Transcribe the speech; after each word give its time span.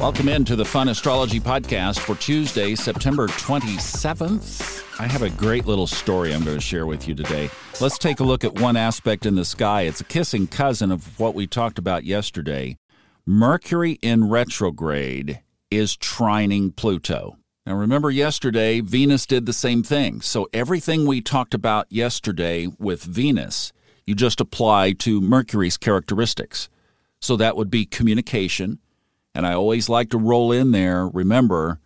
Welcome 0.00 0.28
into 0.28 0.56
the 0.56 0.64
Fun 0.64 0.88
Astrology 0.88 1.38
Podcast 1.38 2.00
for 2.00 2.16
Tuesday, 2.16 2.74
September 2.74 3.28
27th. 3.28 5.00
I 5.00 5.06
have 5.06 5.22
a 5.22 5.30
great 5.30 5.66
little 5.66 5.86
story 5.86 6.34
I'm 6.34 6.44
going 6.44 6.58
to 6.58 6.60
share 6.60 6.84
with 6.84 7.06
you 7.06 7.14
today. 7.14 7.48
Let's 7.80 7.96
take 7.96 8.18
a 8.18 8.24
look 8.24 8.42
at 8.42 8.58
one 8.58 8.76
aspect 8.76 9.24
in 9.24 9.36
the 9.36 9.44
sky. 9.44 9.82
It's 9.82 10.00
a 10.00 10.04
kissing 10.04 10.48
cousin 10.48 10.90
of 10.90 11.18
what 11.18 11.34
we 11.34 11.46
talked 11.46 11.78
about 11.78 12.02
yesterday. 12.04 12.76
Mercury 13.24 13.92
in 14.02 14.28
retrograde 14.28 15.40
is 15.70 15.96
trining 15.96 16.74
Pluto. 16.74 17.38
Now, 17.64 17.76
remember 17.76 18.10
yesterday, 18.10 18.80
Venus 18.80 19.26
did 19.26 19.46
the 19.46 19.52
same 19.52 19.84
thing. 19.84 20.20
So, 20.20 20.48
everything 20.52 21.06
we 21.06 21.20
talked 21.20 21.54
about 21.54 21.86
yesterday 21.88 22.66
with 22.78 23.04
Venus, 23.04 23.72
you 24.06 24.16
just 24.16 24.40
apply 24.40 24.92
to 24.98 25.20
Mercury's 25.20 25.78
characteristics. 25.78 26.68
So, 27.22 27.36
that 27.36 27.56
would 27.56 27.70
be 27.70 27.86
communication. 27.86 28.80
And 29.34 29.46
I 29.46 29.54
always 29.54 29.88
like 29.88 30.10
to 30.10 30.18
roll 30.18 30.52
in 30.52 30.70
there, 30.70 31.08
remember, 31.08 31.80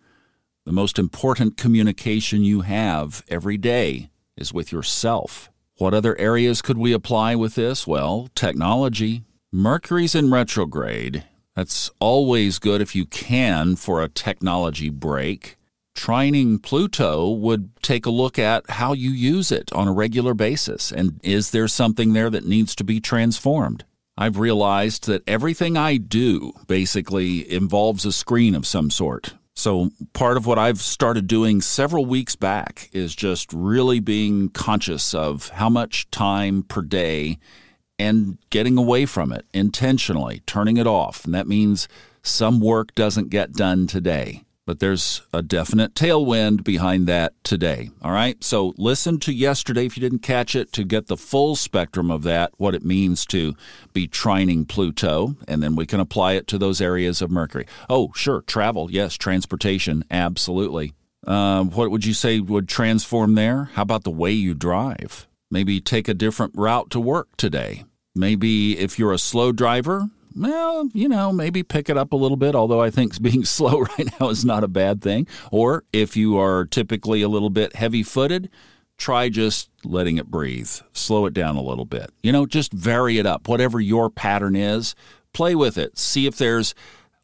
the 0.65 0.71
most 0.71 0.99
important 0.99 1.57
communication 1.57 2.43
you 2.43 2.61
have 2.61 3.23
every 3.27 3.57
day 3.57 4.11
is 4.37 4.53
with 4.53 4.71
yourself. 4.71 5.49
What 5.77 5.93
other 5.93 6.17
areas 6.19 6.61
could 6.61 6.77
we 6.77 6.93
apply 6.93 7.35
with 7.35 7.55
this? 7.55 7.87
Well, 7.87 8.29
technology. 8.35 9.23
Mercury's 9.51 10.13
in 10.13 10.29
retrograde. 10.29 11.23
That's 11.55 11.89
always 11.99 12.59
good 12.59 12.81
if 12.81 12.95
you 12.95 13.05
can 13.05 13.75
for 13.75 14.03
a 14.03 14.09
technology 14.09 14.89
break. 14.89 15.57
Trining 15.95 16.61
Pluto 16.61 17.29
would 17.29 17.75
take 17.81 18.05
a 18.05 18.11
look 18.11 18.37
at 18.37 18.69
how 18.69 18.93
you 18.93 19.09
use 19.09 19.51
it 19.51 19.73
on 19.73 19.87
a 19.87 19.91
regular 19.91 20.33
basis 20.33 20.91
and 20.91 21.19
is 21.23 21.51
there 21.51 21.67
something 21.67 22.13
there 22.13 22.29
that 22.29 22.45
needs 22.45 22.75
to 22.75 22.83
be 22.83 22.99
transformed? 22.99 23.83
I've 24.19 24.37
realized 24.37 25.07
that 25.07 25.23
everything 25.25 25.77
I 25.77 25.95
do 25.95 26.51
basically 26.67 27.49
involves 27.49 28.03
a 28.03 28.11
screen 28.11 28.53
of 28.53 28.67
some 28.67 28.91
sort. 28.91 29.35
So, 29.55 29.91
part 30.11 30.35
of 30.35 30.45
what 30.45 30.59
I've 30.59 30.81
started 30.81 31.25
doing 31.25 31.61
several 31.61 32.05
weeks 32.05 32.35
back 32.35 32.89
is 32.91 33.15
just 33.15 33.53
really 33.53 34.01
being 34.01 34.49
conscious 34.49 35.13
of 35.13 35.47
how 35.49 35.69
much 35.69 36.11
time 36.11 36.63
per 36.63 36.81
day 36.81 37.37
and 37.97 38.37
getting 38.49 38.77
away 38.77 39.05
from 39.05 39.31
it 39.31 39.45
intentionally, 39.53 40.41
turning 40.45 40.75
it 40.75 40.87
off. 40.87 41.23
And 41.23 41.33
that 41.33 41.47
means 41.47 41.87
some 42.21 42.59
work 42.59 42.93
doesn't 42.95 43.29
get 43.29 43.53
done 43.53 43.87
today 43.87 44.43
but 44.69 44.77
there's 44.77 45.23
a 45.33 45.41
definite 45.41 45.95
tailwind 45.95 46.63
behind 46.63 47.07
that 47.07 47.33
today. 47.43 47.89
All 48.03 48.11
right. 48.11 48.43
So 48.43 48.75
listen 48.77 49.19
to 49.21 49.33
yesterday 49.33 49.87
if 49.87 49.97
you 49.97 50.01
didn't 50.01 50.19
catch 50.19 50.55
it 50.55 50.71
to 50.73 50.83
get 50.83 51.07
the 51.07 51.17
full 51.17 51.55
spectrum 51.55 52.11
of 52.11 52.21
that, 52.21 52.51
what 52.57 52.75
it 52.75 52.85
means 52.85 53.25
to 53.29 53.55
be 53.93 54.07
trining 54.07 54.67
Pluto, 54.67 55.35
and 55.47 55.63
then 55.63 55.75
we 55.75 55.87
can 55.87 55.99
apply 55.99 56.33
it 56.33 56.45
to 56.49 56.59
those 56.59 56.81
areas 56.81 57.19
of 57.19 57.31
Mercury. 57.31 57.65
Oh, 57.89 58.11
sure. 58.13 58.41
Travel. 58.41 58.91
Yes. 58.91 59.17
Transportation. 59.17 60.03
Absolutely. 60.11 60.93
Uh, 61.25 61.63
what 61.63 61.89
would 61.89 62.05
you 62.05 62.13
say 62.13 62.39
would 62.39 62.69
transform 62.69 63.33
there? 63.33 63.71
How 63.73 63.81
about 63.81 64.03
the 64.03 64.11
way 64.11 64.33
you 64.33 64.53
drive? 64.53 65.27
Maybe 65.49 65.81
take 65.81 66.07
a 66.07 66.13
different 66.13 66.53
route 66.55 66.91
to 66.91 66.99
work 66.99 67.35
today. 67.37 67.85
Maybe 68.13 68.77
if 68.77 68.99
you're 68.99 69.13
a 69.13 69.17
slow 69.17 69.51
driver, 69.51 70.11
well, 70.39 70.89
you 70.93 71.09
know, 71.09 71.33
maybe 71.33 71.63
pick 71.63 71.89
it 71.89 71.97
up 71.97 72.13
a 72.13 72.15
little 72.15 72.37
bit, 72.37 72.55
although 72.55 72.81
I 72.81 72.89
think 72.89 73.21
being 73.21 73.45
slow 73.45 73.79
right 73.97 74.09
now 74.19 74.29
is 74.29 74.45
not 74.45 74.63
a 74.63 74.67
bad 74.67 75.01
thing. 75.01 75.27
Or 75.51 75.83
if 75.91 76.15
you 76.15 76.39
are 76.39 76.65
typically 76.65 77.21
a 77.21 77.29
little 77.29 77.49
bit 77.49 77.75
heavy 77.75 78.03
footed, 78.03 78.49
try 78.97 79.29
just 79.29 79.69
letting 79.83 80.17
it 80.17 80.27
breathe. 80.27 80.71
Slow 80.93 81.25
it 81.25 81.33
down 81.33 81.55
a 81.55 81.61
little 81.61 81.85
bit. 81.85 82.11
You 82.23 82.31
know, 82.31 82.45
just 82.45 82.71
vary 82.71 83.17
it 83.17 83.25
up. 83.25 83.47
Whatever 83.47 83.79
your 83.79 84.09
pattern 84.09 84.55
is, 84.55 84.95
play 85.33 85.55
with 85.55 85.77
it. 85.77 85.97
See 85.97 86.25
if 86.25 86.37
there's, 86.37 86.73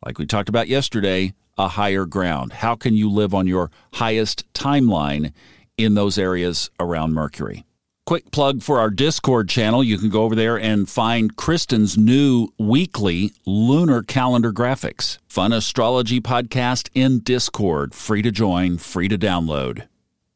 like 0.05 0.17
we 0.17 0.25
talked 0.25 0.49
about 0.49 0.67
yesterday, 0.67 1.33
a 1.57 1.69
higher 1.69 2.05
ground. 2.05 2.51
How 2.53 2.75
can 2.75 2.95
you 2.95 3.09
live 3.09 3.33
on 3.33 3.47
your 3.47 3.71
highest 3.93 4.51
timeline 4.53 5.31
in 5.77 5.95
those 5.95 6.17
areas 6.17 6.69
around 6.79 7.13
Mercury? 7.13 7.65
Quick 8.05 8.29
plug 8.29 8.61
for 8.61 8.79
our 8.79 8.91
Discord 8.91 9.49
channel. 9.49 9.83
You 9.83 9.97
can 9.97 10.11
go 10.11 10.25
over 10.25 10.35
there 10.35 10.59
and 10.59 10.87
find 10.87 11.35
Kristen's 11.35 11.97
new 11.97 12.49
weekly 12.59 13.31
lunar 13.47 14.03
calendar 14.03 14.53
graphics. 14.53 15.17
Fun 15.27 15.51
astrology 15.51 16.21
podcast 16.21 16.87
in 16.93 17.21
Discord. 17.21 17.95
Free 17.95 18.21
to 18.21 18.29
join, 18.29 18.77
free 18.77 19.07
to 19.07 19.17
download. 19.17 19.87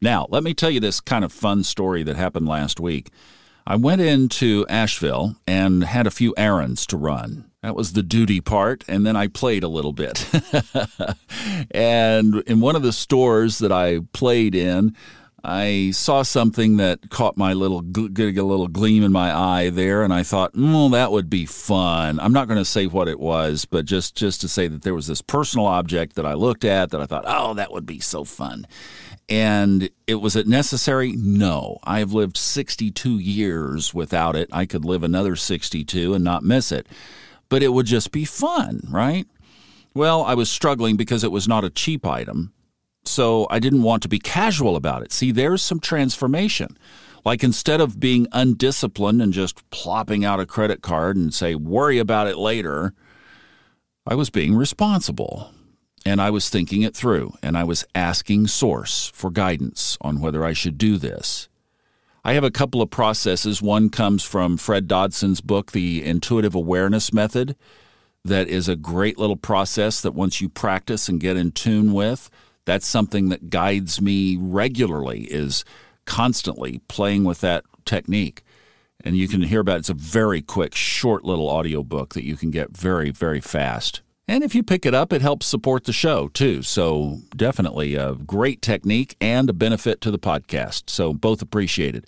Now, 0.02 0.26
let 0.32 0.42
me 0.42 0.56
tell 0.56 0.72
you 0.72 0.80
this 0.80 1.00
kind 1.00 1.24
of 1.24 1.32
fun 1.32 1.64
story 1.64 2.02
that 2.02 2.16
happened 2.16 2.48
last 2.48 2.80
week. 2.80 3.12
I 3.68 3.76
went 3.76 4.02
into 4.02 4.66
Asheville 4.68 5.36
and 5.46 5.84
had 5.84 6.08
a 6.08 6.12
few 6.12 6.34
errands 6.38 6.88
to 6.88 6.98
run. 6.98 7.52
That 7.62 7.76
was 7.76 7.94
the 7.94 8.02
duty 8.02 8.42
part, 8.42 8.84
and 8.88 9.06
then 9.06 9.16
I 9.16 9.28
played 9.28 9.64
a 9.64 9.68
little 9.68 9.94
bit. 9.94 10.28
and 11.72 12.36
in 12.48 12.62
one 12.62 12.76
of 12.76 12.82
the 12.82 12.94
stores 12.94 13.60
that 13.60 13.72
I 13.72 14.00
played 14.12 14.56
in, 14.56 14.96
I 15.44 15.92
saw 15.92 16.22
something 16.24 16.78
that 16.78 17.10
caught 17.10 17.38
my 17.38 17.54
little 17.54 17.82
getting 17.82 18.38
a 18.38 18.44
little 18.44 18.68
gleam 18.68 19.04
in 19.04 19.12
my 19.12 19.34
eye 19.34 19.70
there, 19.70 20.04
and 20.04 20.14
I 20.14 20.24
thought, 20.24 20.52
"Well, 20.56 20.90
that 20.90 21.12
would 21.12 21.30
be 21.30 21.46
fun." 21.46 22.20
I'm 22.20 22.34
not 22.34 22.48
going 22.48 22.60
to 22.60 22.66
say 22.66 22.88
what 22.88 23.08
it 23.08 23.20
was, 23.20 23.66
but 23.66 23.86
just 23.86 24.16
just 24.16 24.42
to 24.42 24.48
say 24.50 24.68
that 24.68 24.82
there 24.82 24.94
was 24.94 25.08
this 25.08 25.22
personal 25.22 25.66
object 25.66 26.16
that 26.16 26.26
I 26.26 26.34
looked 26.34 26.66
at 26.66 26.92
that 26.92 27.02
I 27.02 27.06
thought, 27.06 27.26
"Oh, 27.28 27.54
that 27.54 27.72
would 27.72 27.86
be 27.86 28.00
so 28.00 28.24
fun." 28.24 28.68
And 29.30 29.90
it 30.08 30.16
was 30.16 30.36
it 30.36 30.48
necessary? 30.48 31.14
No. 31.16 31.78
I 31.84 32.00
have 32.00 32.14
lived 32.14 32.36
62 32.36 33.20
years 33.20 33.94
without 33.94 34.36
it. 34.36 34.50
I 34.52 34.66
could 34.66 34.84
live 34.84 35.04
another 35.04 35.36
62 35.36 36.14
and 36.14 36.24
not 36.24 36.44
miss 36.44 36.72
it. 36.72 36.88
But 37.48 37.64
it 37.64 37.70
would 37.70 37.86
just 37.86 38.12
be 38.12 38.26
fun, 38.26 38.82
right? 38.90 39.28
Well, 39.94 40.24
I 40.24 40.34
was 40.34 40.50
struggling 40.50 40.98
because 40.98 41.24
it 41.24 41.32
was 41.32 41.48
not 41.48 41.64
a 41.64 41.70
cheap 41.70 42.06
item 42.06 42.54
so 43.06 43.48
I 43.50 43.60
didn't 43.60 43.84
want 43.84 44.04
to 44.04 44.10
be 44.10 44.20
casual 44.20 44.76
about 44.76 45.02
it. 45.02 45.12
See, 45.12 45.32
there's 45.32 45.62
some 45.62 45.80
transformation. 45.80 46.78
Like 47.26 47.44
instead 47.44 47.82
of 47.82 48.00
being 48.00 48.28
undisciplined 48.32 49.22
and 49.22 49.34
just 49.34 49.70
plopping 49.72 50.24
out 50.24 50.40
a 50.40 50.46
credit 50.46 50.82
card 50.82 51.18
and 51.18 51.34
say, 51.34 51.56
worry 51.56 52.00
about 52.00 52.28
it 52.28 52.38
later, 52.38 52.94
I 54.08 54.16
was 54.16 54.30
being 54.30 54.56
responsible. 54.56 55.52
And 56.06 56.22
I 56.22 56.30
was 56.30 56.50
thinking 56.50 56.82
it 56.82 56.96
through, 56.96 57.34
and 57.44 57.58
I 57.58 57.66
was 57.66 57.86
asking 57.94 58.48
Source 58.48 59.12
for 59.14 59.30
guidance 59.30 59.98
on 60.00 60.22
whether 60.22 60.46
I 60.46 60.54
should 60.54 60.78
do 60.78 60.98
this. 60.98 61.50
I 62.24 62.34
have 62.34 62.44
a 62.44 62.52
couple 62.52 62.82
of 62.82 62.90
processes. 62.90 63.62
One 63.62 63.90
comes 63.90 64.24
from 64.24 64.56
Fred 64.56 64.88
Dodson's 64.88 65.42
book, 65.42 65.74
The 65.74 66.04
Intuitive 66.04 66.56
Awareness 66.56 67.12
Method, 67.12 67.56
that 68.24 68.48
is 68.48 68.70
a 68.70 68.78
great 68.78 69.18
little 69.18 69.36
process 69.36 70.02
that 70.02 70.14
once 70.14 70.40
you 70.40 70.48
practice 70.48 71.10
and 71.10 71.20
get 71.20 71.38
in 71.38 71.52
tune 71.52 71.92
with, 71.94 72.30
that's 72.70 72.86
something 72.86 73.30
that 73.30 73.50
guides 73.50 74.00
me 74.00 74.38
regularly 74.40 75.22
is 75.22 75.66
constantly 76.06 76.82
playing 76.88 77.24
with 77.24 77.42
that 77.42 77.64
technique 77.84 78.44
and 79.04 79.18
you 79.18 79.28
can 79.28 79.42
hear 79.42 79.62
about 79.62 79.78
it. 79.78 79.80
it's 79.80 79.90
a 79.90 79.96
very 79.96 80.40
quick 80.40 80.76
short 80.76 81.26
little 81.26 81.50
audio 81.50 81.82
book 81.82 82.14
that 82.14 82.24
you 82.24 82.38
can 82.38 82.52
get 82.52 82.78
very 82.78 83.10
very 83.10 83.42
fast 83.42 84.02
and 84.28 84.44
if 84.44 84.54
you 84.54 84.62
pick 84.62 84.86
it 84.86 84.94
up 84.94 85.12
it 85.12 85.24
helps 85.24 85.48
support 85.48 85.86
the 85.86 85.92
show 85.92 86.28
too 86.28 86.62
so 86.62 87.18
definitely 87.36 87.96
a 87.96 88.14
great 88.14 88.62
technique 88.62 89.16
and 89.20 89.50
a 89.50 89.54
benefit 89.54 90.00
to 90.00 90.12
the 90.12 90.20
podcast 90.20 90.92
so 90.92 91.12
both 91.12 91.42
appreciated 91.42 92.06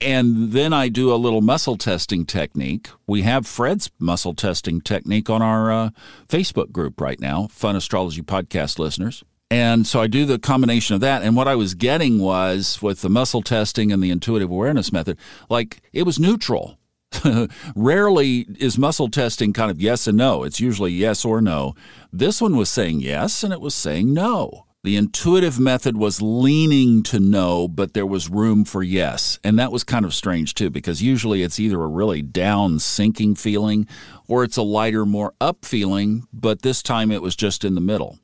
and 0.00 0.50
then 0.50 0.72
I 0.72 0.88
do 0.88 1.12
a 1.12 1.14
little 1.14 1.42
muscle 1.42 1.76
testing 1.76 2.26
technique. 2.26 2.88
We 3.06 3.22
have 3.22 3.46
Fred's 3.46 3.88
muscle 4.00 4.34
testing 4.34 4.80
technique 4.80 5.30
on 5.30 5.42
our 5.42 5.70
uh, 5.70 5.90
Facebook 6.28 6.72
group 6.72 7.00
right 7.00 7.20
now, 7.20 7.46
Fun 7.52 7.76
Astrology 7.76 8.20
Podcast 8.20 8.80
listeners. 8.80 9.22
And 9.52 9.86
so 9.86 10.00
I 10.00 10.06
do 10.06 10.24
the 10.24 10.38
combination 10.38 10.94
of 10.94 11.02
that. 11.02 11.20
And 11.20 11.36
what 11.36 11.46
I 11.46 11.56
was 11.56 11.74
getting 11.74 12.18
was 12.18 12.80
with 12.80 13.02
the 13.02 13.10
muscle 13.10 13.42
testing 13.42 13.92
and 13.92 14.02
the 14.02 14.08
intuitive 14.08 14.50
awareness 14.50 14.90
method, 14.90 15.18
like 15.50 15.82
it 15.92 16.04
was 16.04 16.18
neutral. 16.18 16.78
Rarely 17.76 18.46
is 18.58 18.78
muscle 18.78 19.10
testing 19.10 19.52
kind 19.52 19.70
of 19.70 19.78
yes 19.78 20.06
and 20.06 20.16
no. 20.16 20.44
It's 20.44 20.58
usually 20.58 20.92
yes 20.92 21.22
or 21.22 21.42
no. 21.42 21.74
This 22.10 22.40
one 22.40 22.56
was 22.56 22.70
saying 22.70 23.00
yes 23.00 23.44
and 23.44 23.52
it 23.52 23.60
was 23.60 23.74
saying 23.74 24.14
no. 24.14 24.64
The 24.84 24.96
intuitive 24.96 25.60
method 25.60 25.98
was 25.98 26.22
leaning 26.22 27.02
to 27.02 27.20
no, 27.20 27.68
but 27.68 27.92
there 27.92 28.06
was 28.06 28.30
room 28.30 28.64
for 28.64 28.82
yes. 28.82 29.38
And 29.44 29.58
that 29.58 29.70
was 29.70 29.84
kind 29.84 30.06
of 30.06 30.14
strange 30.14 30.54
too, 30.54 30.70
because 30.70 31.02
usually 31.02 31.42
it's 31.42 31.60
either 31.60 31.82
a 31.82 31.88
really 31.88 32.22
down, 32.22 32.78
sinking 32.78 33.34
feeling 33.34 33.86
or 34.26 34.44
it's 34.44 34.56
a 34.56 34.62
lighter, 34.62 35.04
more 35.04 35.34
up 35.42 35.66
feeling, 35.66 36.26
but 36.32 36.62
this 36.62 36.82
time 36.82 37.12
it 37.12 37.20
was 37.20 37.36
just 37.36 37.66
in 37.66 37.74
the 37.74 37.82
middle. 37.82 38.18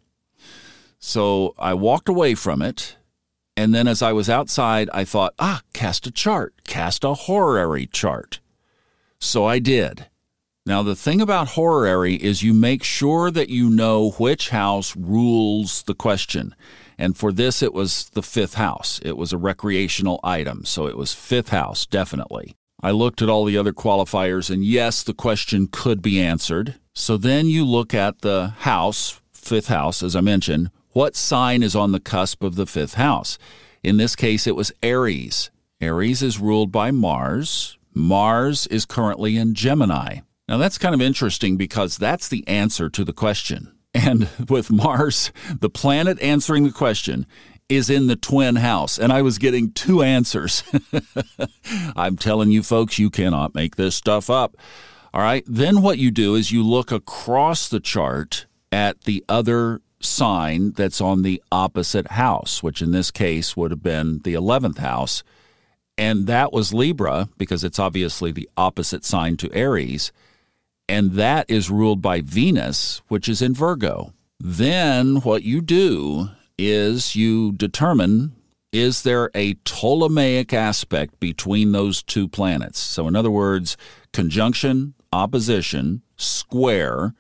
So 0.99 1.55
I 1.59 1.75
walked 1.75 2.09
away 2.09 2.35
from 2.35 2.63
it. 2.63 2.97
And 3.57 3.75
then 3.75 3.89
as 3.89 4.03
I 4.03 4.13
was 4.13 4.31
outside, 4.31 4.89
I 4.93 5.05
thought, 5.05 5.35
ah, 5.39 5.63
cast 5.73 6.07
a 6.07 6.13
chart, 6.13 6.55
cast 6.65 7.03
a 7.03 7.15
horary 7.15 7.87
chart. 7.87 8.41
So 9.21 9.47
I 9.47 9.59
did. 9.59 10.07
Now, 10.65 10.83
the 10.83 10.95
thing 10.95 11.21
about 11.21 11.49
horary 11.49 12.15
is 12.17 12.43
you 12.43 12.53
make 12.53 12.85
sure 12.85 13.31
that 13.31 13.49
you 13.49 13.71
know 13.71 14.11
which 14.13 14.51
house 14.51 14.95
rules 14.95 15.83
the 15.85 15.95
question. 15.95 16.55
And 16.99 17.17
for 17.17 17.33
this, 17.33 17.63
it 17.63 17.73
was 17.73 18.11
the 18.11 18.23
fifth 18.23 18.55
house. 18.55 19.01
It 19.03 19.17
was 19.17 19.33
a 19.33 19.39
recreational 19.39 20.21
item. 20.23 20.65
So 20.65 20.87
it 20.87 20.97
was 20.97 21.15
fifth 21.15 21.49
house, 21.49 21.87
definitely. 21.87 22.55
I 22.81 22.91
looked 22.91 23.23
at 23.23 23.29
all 23.29 23.45
the 23.45 23.57
other 23.57 23.73
qualifiers, 23.73 24.51
and 24.51 24.65
yes, 24.65 25.03
the 25.03 25.15
question 25.15 25.69
could 25.71 26.01
be 26.01 26.21
answered. 26.21 26.77
So 26.95 27.17
then 27.17 27.47
you 27.47 27.65
look 27.65 27.95
at 27.95 28.21
the 28.21 28.55
house 28.59 29.21
fifth 29.33 29.69
house, 29.69 30.03
as 30.03 30.15
I 30.15 30.21
mentioned, 30.21 30.71
what 30.99 31.15
sign 31.15 31.63
is 31.63 31.77
on 31.77 31.93
the 31.93 32.01
cusp 32.01 32.43
of 32.43 32.57
the 32.57 32.67
fifth 32.67 32.95
house? 32.95 33.39
In 33.85 33.99
this 33.99 34.17
case, 34.17 34.49
it 34.49 34.57
was 34.57 34.73
Aries. 34.83 35.49
Aries 35.81 36.25
is 36.25 36.41
ruled 36.41 36.73
by 36.73 36.91
Mars. 36.91 37.79
Mars 37.95 38.67
is 38.67 38.85
currently 38.85 39.37
in 39.37 39.55
Gemini. 39.55 40.23
Now, 40.49 40.57
that's 40.57 40.77
kind 40.77 40.97
of 40.97 41.01
interesting 41.01 41.57
because 41.57 41.99
that's 41.99 42.27
the 42.27 42.43
answer 42.49 42.91
to 42.91 43.05
the 43.05 43.13
question. 43.13 43.79
And 43.95 44.29
with 44.49 44.73
Mars, 44.73 45.31
the 45.61 45.71
planet 45.71 46.21
answering 46.21 46.65
the 46.65 46.73
question 46.73 47.29
is 47.69 47.89
in 47.89 48.09
the 48.09 48.17
twin 48.17 48.57
house. 48.57 48.99
And 48.99 49.13
I 49.13 49.23
was 49.23 49.39
getting 49.39 49.71
two 49.71 50.03
answers. 50.03 50.65
I'm 51.97 52.17
telling 52.17 52.51
you, 52.51 52.65
folks, 52.65 52.99
you 52.99 53.09
cannot 53.09 53.55
make 53.55 53.77
this 53.77 53.95
stuff 53.95 54.29
up. 54.29 54.57
All 55.15 55.23
right. 55.23 55.45
Then 55.47 55.81
what 55.81 55.99
you 55.99 56.11
do 56.11 56.35
is 56.35 56.51
you 56.51 56.65
look 56.65 56.91
across 56.91 57.69
the 57.69 57.79
chart 57.79 58.47
at 58.73 59.03
the 59.03 59.25
other 59.29 59.81
sign 60.01 60.73
that's 60.73 61.01
on 61.01 61.23
the 61.23 61.43
opposite 61.51 62.13
house, 62.13 62.63
which 62.63 62.83
in 62.83 62.93
this 62.93 63.11
case 63.11 63.57
would 63.57 63.71
have 63.71 63.83
been 63.83 64.21
the 64.25 64.35
11th 64.35 64.79
house. 64.79 65.23
And 65.97 66.27
that 66.27 66.53
was 66.53 66.73
Libra 66.73 67.29
because 67.39 67.65
it's 67.65 67.79
obviously 67.79 68.31
the 68.31 68.49
opposite 68.57 69.05
sign 69.05 69.37
to 69.39 69.53
Aries. 69.53 70.13
And 70.89 71.13
that 71.13 71.51
is 71.51 71.71
ruled 71.71 72.01
by 72.01 72.21
Venus, 72.21 73.03
which 73.09 73.29
is 73.29 73.43
in 73.43 73.55
Virgo. 73.55 74.13
Then 74.39 75.17
what 75.17 75.43
you 75.43 75.61
do 75.61 76.31
is 76.57 77.17
you 77.17 77.53
determine 77.53 78.35
is 78.71 79.03
there 79.03 79.31
a 79.35 79.55
Ptolemaic 79.65 80.53
aspect 80.53 81.19
between 81.21 81.73
those 81.73 82.03
two 82.03 82.29
planets? 82.29 82.79
So, 82.79 83.09
in 83.09 83.17
other 83.17 83.31
words, 83.31 83.77
conjunction, 84.13 84.95
opposition, 85.13 86.03
square, 86.17 87.15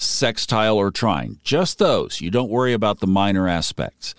sextile, 0.00 0.76
or 0.76 0.90
trine. 0.90 1.38
Just 1.44 1.78
those. 1.78 2.20
You 2.20 2.30
don't 2.30 2.50
worry 2.50 2.72
about 2.72 3.00
the 3.00 3.06
minor 3.06 3.46
aspects. 3.46 4.14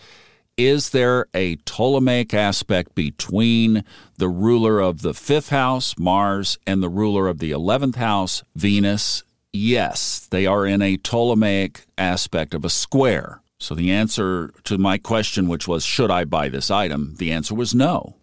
Is 0.58 0.90
there 0.90 1.26
a 1.34 1.56
Ptolemaic 1.58 2.34
aspect 2.34 2.94
between 2.94 3.84
the 4.18 4.30
ruler 4.30 4.80
of 4.80 5.02
the 5.02 5.14
fifth 5.14 5.50
house, 5.50 5.98
Mars, 5.98 6.60
and 6.68 6.84
the 6.84 6.90
ruler 6.90 7.28
of 7.28 7.40
the 7.40 7.52
11th 7.52 7.96
house, 7.96 8.44
Venus? 8.56 9.24
Yes, 9.54 10.28
they 10.30 10.46
are 10.46 10.66
in 10.66 10.82
a 10.82 10.98
Ptolemaic 10.98 11.86
aspect 11.98 12.54
of 12.54 12.64
a 12.64 12.70
square. 12.70 13.42
So 13.60 13.76
the 13.76 13.92
answer 13.92 14.52
to 14.66 14.78
my 14.78 14.98
question, 14.98 15.48
which 15.48 15.68
was, 15.68 15.84
should 15.84 16.12
I 16.12 16.26
buy 16.26 16.50
this 16.50 16.70
item? 16.70 17.16
The 17.18 17.32
answer 17.32 17.56
was 17.56 17.74
no. 17.74 18.16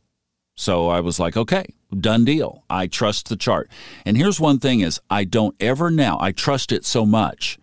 So 0.59 0.89
I 0.89 0.99
was 0.99 1.21
like, 1.21 1.37
okay, 1.37 1.67
done 1.97 2.25
deal. 2.25 2.65
I 2.69 2.89
trust 2.89 3.29
the 3.29 3.37
chart. 3.37 3.71
And 4.05 4.17
here's 4.17 4.41
one 4.41 4.59
thing 4.59 4.81
is 4.81 5.01
I 5.09 5.23
don't 5.23 5.55
ever 5.61 5.89
now, 5.89 6.19
I 6.21 6.33
trust 6.33 6.73
it 6.73 6.85
so 6.85 7.07
much 7.07 7.61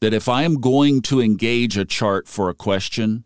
that 0.00 0.14
if 0.14 0.30
I 0.30 0.42
am 0.44 0.58
going 0.58 1.02
to 1.02 1.20
engage 1.20 1.76
a 1.76 1.84
chart 1.84 2.26
for 2.26 2.48
a 2.48 2.54
question, 2.54 3.24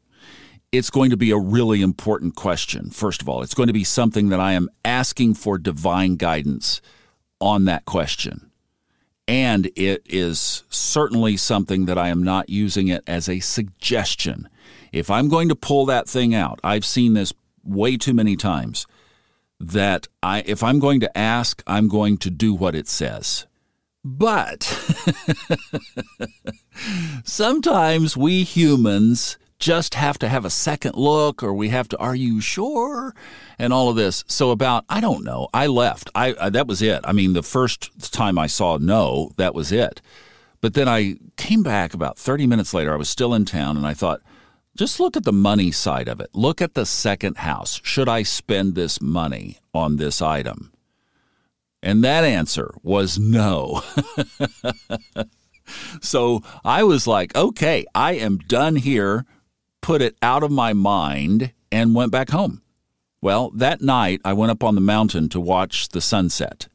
it's 0.72 0.90
going 0.90 1.10
to 1.10 1.16
be 1.16 1.30
a 1.30 1.38
really 1.38 1.82
important 1.82 2.34
question. 2.34 2.90
First 2.90 3.22
of 3.22 3.28
all, 3.28 3.42
it's 3.42 3.54
going 3.54 3.68
to 3.68 3.72
be 3.72 3.84
something 3.84 4.30
that 4.30 4.40
I 4.40 4.54
am 4.54 4.68
asking 4.84 5.34
for 5.34 5.56
divine 5.56 6.16
guidance 6.16 6.80
on 7.40 7.64
that 7.66 7.84
question. 7.84 8.50
And 9.28 9.70
it 9.76 10.02
is 10.06 10.64
certainly 10.68 11.36
something 11.36 11.86
that 11.86 11.96
I 11.96 12.08
am 12.08 12.24
not 12.24 12.50
using 12.50 12.88
it 12.88 13.04
as 13.06 13.28
a 13.28 13.38
suggestion. 13.38 14.48
If 14.90 15.12
I'm 15.12 15.28
going 15.28 15.48
to 15.48 15.54
pull 15.54 15.86
that 15.86 16.08
thing 16.08 16.34
out, 16.34 16.58
I've 16.64 16.84
seen 16.84 17.14
this 17.14 17.32
way 17.62 17.96
too 17.96 18.12
many 18.12 18.34
times 18.34 18.84
that 19.58 20.08
I 20.22 20.42
if 20.46 20.62
I'm 20.62 20.78
going 20.78 21.00
to 21.00 21.18
ask, 21.18 21.62
I'm 21.66 21.88
going 21.88 22.18
to 22.18 22.30
do 22.30 22.54
what 22.54 22.74
it 22.74 22.88
says. 22.88 23.46
But 24.04 24.62
sometimes 27.24 28.16
we 28.16 28.44
humans 28.44 29.36
just 29.58 29.94
have 29.94 30.18
to 30.18 30.28
have 30.28 30.44
a 30.44 30.50
second 30.50 30.94
look 30.96 31.42
or 31.42 31.52
we 31.52 31.70
have 31.70 31.88
to 31.88 31.98
are 31.98 32.14
you 32.14 32.40
sure? 32.40 33.14
and 33.58 33.72
all 33.72 33.88
of 33.88 33.96
this. 33.96 34.22
So 34.26 34.50
about 34.50 34.84
i 34.88 35.00
don't 35.00 35.24
know. 35.24 35.48
I 35.52 35.66
left. 35.66 36.10
I, 36.14 36.34
I 36.40 36.50
that 36.50 36.66
was 36.66 36.82
it. 36.82 37.00
I 37.04 37.12
mean 37.12 37.32
the 37.32 37.42
first 37.42 38.12
time 38.12 38.38
i 38.38 38.46
saw 38.46 38.76
no 38.76 39.32
that 39.36 39.54
was 39.54 39.72
it. 39.72 40.00
But 40.60 40.74
then 40.74 40.88
i 40.88 41.16
came 41.36 41.62
back 41.62 41.94
about 41.94 42.18
30 42.18 42.46
minutes 42.46 42.74
later. 42.74 42.92
I 42.92 42.96
was 42.96 43.08
still 43.08 43.34
in 43.34 43.44
town 43.44 43.76
and 43.76 43.86
i 43.86 43.94
thought 43.94 44.20
just 44.76 45.00
look 45.00 45.16
at 45.16 45.24
the 45.24 45.32
money 45.32 45.72
side 45.72 46.08
of 46.08 46.20
it. 46.20 46.30
Look 46.32 46.60
at 46.60 46.74
the 46.74 46.86
second 46.86 47.38
house. 47.38 47.80
Should 47.82 48.08
I 48.08 48.22
spend 48.22 48.74
this 48.74 49.00
money 49.00 49.58
on 49.74 49.96
this 49.96 50.20
item? 50.22 50.72
And 51.82 52.02
that 52.04 52.24
answer 52.24 52.74
was 52.82 53.18
no. 53.18 53.82
so 56.00 56.42
I 56.64 56.82
was 56.82 57.06
like, 57.06 57.34
okay, 57.36 57.84
I 57.94 58.12
am 58.14 58.38
done 58.38 58.76
here. 58.76 59.24
Put 59.80 60.02
it 60.02 60.16
out 60.20 60.42
of 60.42 60.50
my 60.50 60.72
mind 60.72 61.52
and 61.70 61.94
went 61.94 62.12
back 62.12 62.30
home. 62.30 62.62
Well, 63.20 63.50
that 63.50 63.80
night 63.80 64.20
I 64.24 64.32
went 64.32 64.50
up 64.50 64.64
on 64.64 64.74
the 64.74 64.80
mountain 64.80 65.28
to 65.30 65.40
watch 65.40 65.88
the 65.88 66.00
sunset. 66.00 66.68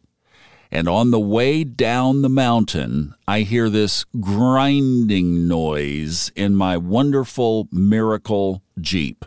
And 0.71 0.87
on 0.87 1.11
the 1.11 1.19
way 1.19 1.65
down 1.65 2.21
the 2.21 2.29
mountain, 2.29 3.13
I 3.27 3.41
hear 3.41 3.69
this 3.69 4.05
grinding 4.21 5.47
noise 5.47 6.31
in 6.35 6.55
my 6.55 6.77
wonderful 6.77 7.67
miracle 7.71 8.63
Jeep. 8.79 9.25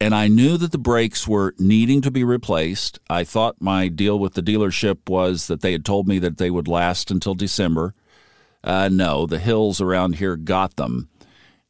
And 0.00 0.14
I 0.14 0.28
knew 0.28 0.56
that 0.56 0.70
the 0.70 0.78
brakes 0.78 1.26
were 1.26 1.54
needing 1.58 2.00
to 2.02 2.10
be 2.12 2.22
replaced. 2.22 3.00
I 3.10 3.24
thought 3.24 3.56
my 3.60 3.88
deal 3.88 4.18
with 4.18 4.34
the 4.34 4.42
dealership 4.42 5.10
was 5.10 5.48
that 5.48 5.62
they 5.62 5.72
had 5.72 5.84
told 5.84 6.06
me 6.06 6.18
that 6.20 6.38
they 6.38 6.50
would 6.50 6.68
last 6.68 7.10
until 7.10 7.34
December. 7.34 7.94
Uh, 8.62 8.88
no, 8.90 9.26
the 9.26 9.40
hills 9.40 9.80
around 9.80 10.14
here 10.14 10.36
got 10.36 10.76
them. 10.76 11.08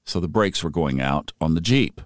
So 0.04 0.20
the 0.20 0.28
brakes 0.28 0.62
were 0.62 0.70
going 0.70 1.00
out 1.00 1.32
on 1.40 1.54
the 1.54 1.60
Jeep. 1.60 2.00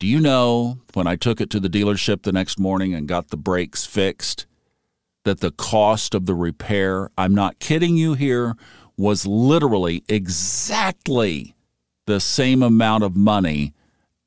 Do 0.00 0.06
you 0.06 0.20
know 0.20 0.78
when 0.94 1.06
I 1.06 1.16
took 1.16 1.40
it 1.40 1.50
to 1.50 1.60
the 1.60 1.68
dealership 1.68 2.22
the 2.22 2.32
next 2.32 2.58
morning 2.58 2.94
and 2.94 3.06
got 3.06 3.28
the 3.28 3.36
brakes 3.36 3.84
fixed? 3.84 4.46
That 5.24 5.40
the 5.40 5.50
cost 5.50 6.14
of 6.14 6.26
the 6.26 6.34
repair, 6.34 7.10
I'm 7.16 7.34
not 7.34 7.58
kidding 7.58 7.96
you 7.96 8.14
here, 8.14 8.56
was 8.96 9.26
literally 9.26 10.04
exactly 10.08 11.54
the 12.06 12.20
same 12.20 12.62
amount 12.62 13.04
of 13.04 13.16
money 13.16 13.72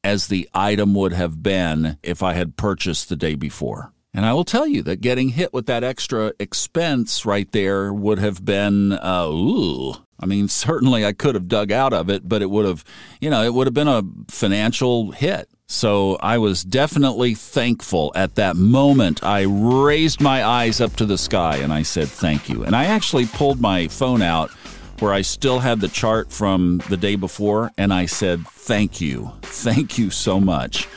as 0.04 0.28
the 0.28 0.48
item 0.54 0.94
would 0.94 1.14
have 1.14 1.42
been 1.42 1.98
if 2.04 2.22
I 2.22 2.34
had 2.34 2.58
purchased 2.58 3.10
the 3.10 3.16
day 3.16 3.36
before. 3.36 3.92
And 4.14 4.26
I 4.26 4.34
will 4.34 4.46
tell 4.46 4.66
you 4.66 4.82
that 4.84 5.02
getting 5.02 5.30
hit 5.30 5.52
with 5.52 5.66
that 5.66 5.84
extra 5.84 6.32
expense 6.40 7.26
right 7.26 7.52
there 7.52 7.92
would 7.92 8.20
have 8.20 8.46
been, 8.46 8.94
uh, 8.94 9.28
ooh. 9.28 9.96
I 10.18 10.26
mean, 10.26 10.48
certainly 10.50 11.06
I 11.06 11.12
could 11.12 11.36
have 11.36 11.48
dug 11.48 11.72
out 11.72 11.92
of 11.92 12.10
it, 12.10 12.28
but 12.28 12.42
it 12.42 12.50
would 12.50 12.66
have, 12.66 12.86
you 13.20 13.30
know, 13.30 13.44
it 13.44 13.54
would 13.54 13.68
have 13.68 13.74
been 13.74 13.90
a 13.90 14.04
financial 14.30 15.12
hit. 15.12 15.50
So 15.68 16.18
I 16.18 16.38
was 16.38 16.64
definitely 16.64 17.34
thankful 17.34 18.12
at 18.16 18.36
that 18.36 18.56
moment. 18.56 19.24
I 19.24 19.42
raised 19.42 20.22
my 20.22 20.46
eyes 20.46 20.80
up 20.80 20.96
to 20.98 21.06
the 21.06 21.18
sky 21.18 21.58
and 21.58 21.74
I 21.74 21.82
said, 21.82 22.08
Thank 22.08 22.50
you. 22.50 22.64
And 22.64 22.76
I 22.76 22.86
actually 22.86 23.26
pulled 23.26 23.60
my 23.60 23.88
phone 23.88 24.22
out 24.22 24.52
where 25.00 25.12
I 25.12 25.22
still 25.22 25.60
had 25.60 25.82
the 25.82 25.88
chart 25.88 26.32
from 26.32 26.82
the 26.90 26.98
day 26.98 27.16
before 27.16 27.72
and 27.78 27.92
I 27.92 28.06
said, 28.06 28.48
Thank 28.48 29.02
you. 29.02 29.32
Thank 29.42 29.98
you 29.98 30.12
so 30.12 30.40
much. 30.40 30.88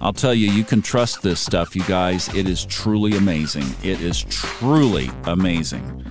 I'll 0.00 0.12
tell 0.12 0.34
you, 0.34 0.50
you 0.50 0.62
can 0.62 0.82
trust 0.82 1.22
this 1.22 1.40
stuff, 1.40 1.74
you 1.74 1.82
guys. 1.84 2.32
It 2.34 2.48
is 2.48 2.64
truly 2.64 3.16
amazing. 3.16 3.66
It 3.82 4.00
is 4.00 4.22
truly 4.24 5.10
amazing. 5.24 6.04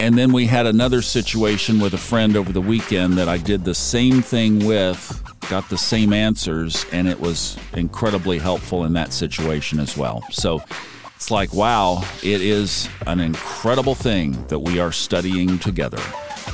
And 0.00 0.18
then 0.18 0.32
we 0.32 0.46
had 0.46 0.66
another 0.66 1.02
situation 1.02 1.78
with 1.78 1.94
a 1.94 1.98
friend 1.98 2.36
over 2.36 2.52
the 2.52 2.60
weekend 2.60 3.14
that 3.14 3.28
I 3.28 3.38
did 3.38 3.64
the 3.64 3.74
same 3.74 4.22
thing 4.22 4.66
with 4.66 5.22
got 5.48 5.68
the 5.68 5.78
same 5.78 6.12
answers, 6.12 6.86
and 6.92 7.08
it 7.08 7.20
was 7.20 7.56
incredibly 7.74 8.38
helpful 8.38 8.84
in 8.84 8.92
that 8.94 9.12
situation 9.12 9.80
as 9.80 9.96
well. 9.96 10.22
So 10.30 10.62
it's 11.16 11.30
like, 11.30 11.52
wow, 11.54 12.02
it 12.22 12.40
is 12.42 12.88
an 13.06 13.20
incredible 13.20 13.94
thing 13.94 14.46
that 14.48 14.58
we 14.58 14.78
are 14.78 14.92
studying 14.92 15.58
together. 15.58 16.00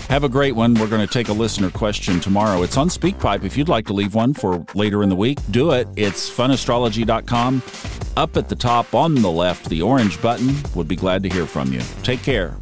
Have 0.09 0.25
a 0.25 0.29
great 0.29 0.57
one. 0.57 0.75
We're 0.75 0.89
going 0.89 1.07
to 1.07 1.13
take 1.13 1.29
a 1.29 1.33
listener 1.33 1.71
question 1.71 2.21
tomorrow. 2.21 2.63
It's 2.63 2.77
on 2.77 2.89
SpeakPipe. 2.89 3.45
If 3.45 3.57
you'd 3.57 3.69
like 3.69 3.87
to 3.87 3.93
leave 3.93 4.15
one 4.15 4.35
for 4.35 4.65
later 4.75 5.03
in 5.03 5.09
the 5.09 5.17
week, 5.17 5.39
do 5.51 5.73
it. 5.73 5.89
It's 5.97 6.31
funastrology.com. 6.31 7.63
Up 8.17 8.37
at 8.37 8.49
the 8.49 8.57
top 8.57 8.95
on 8.95 9.15
the 9.15 9.31
left, 9.31 9.69
the 9.69 9.83
orange 9.83 10.21
button. 10.21 10.55
Would 10.75 10.89
be 10.89 10.97
glad 10.97 11.23
to 11.23 11.29
hear 11.29 11.47
from 11.47 11.73
you. 11.73 11.81
Take 12.03 12.23
care. 12.23 12.57